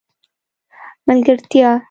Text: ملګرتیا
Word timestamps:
ملګرتیا 1.07 1.71